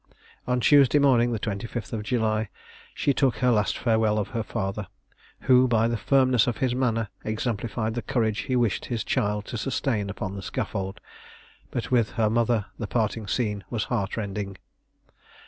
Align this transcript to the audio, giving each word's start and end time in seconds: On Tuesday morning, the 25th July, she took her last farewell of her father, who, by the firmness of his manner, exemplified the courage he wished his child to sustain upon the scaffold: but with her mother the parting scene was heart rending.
On 0.47 0.59
Tuesday 0.59 0.97
morning, 0.97 1.31
the 1.31 1.37
25th 1.37 2.01
July, 2.01 2.49
she 2.95 3.13
took 3.13 3.35
her 3.35 3.51
last 3.51 3.77
farewell 3.77 4.17
of 4.17 4.29
her 4.29 4.41
father, 4.41 4.87
who, 5.41 5.67
by 5.67 5.87
the 5.87 5.95
firmness 5.95 6.47
of 6.47 6.57
his 6.57 6.73
manner, 6.73 7.09
exemplified 7.23 7.93
the 7.93 8.01
courage 8.01 8.39
he 8.39 8.55
wished 8.55 8.85
his 8.85 9.03
child 9.03 9.45
to 9.45 9.59
sustain 9.59 10.09
upon 10.09 10.33
the 10.35 10.41
scaffold: 10.41 10.99
but 11.69 11.91
with 11.91 12.13
her 12.13 12.31
mother 12.31 12.65
the 12.79 12.87
parting 12.87 13.27
scene 13.27 13.63
was 13.69 13.83
heart 13.93 14.17
rending. 14.17 14.57